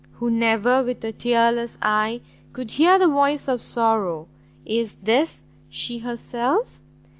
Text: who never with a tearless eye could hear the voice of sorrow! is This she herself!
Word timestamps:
who 0.13 0.31
never 0.31 0.81
with 0.83 1.03
a 1.03 1.11
tearless 1.11 1.77
eye 1.79 2.21
could 2.53 2.71
hear 2.71 2.97
the 2.97 3.07
voice 3.07 3.47
of 3.47 3.61
sorrow! 3.61 4.27
is 4.65 4.95
This 5.03 5.43
she 5.69 5.99
herself! 5.99 6.81